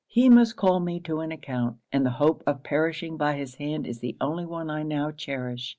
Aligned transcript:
He 0.07 0.29
must 0.29 0.55
call 0.55 0.79
me 0.79 0.99
to 1.01 1.19
an 1.19 1.31
account; 1.31 1.77
and 1.91 2.03
the 2.03 2.09
hope 2.17 2.41
of 2.47 2.63
perishing 2.63 3.17
by 3.17 3.35
his 3.37 3.53
hand 3.57 3.85
is 3.85 3.99
the 3.99 4.17
only 4.19 4.47
one 4.47 4.67
I 4.67 4.81
now 4.81 5.11
cherish. 5.11 5.69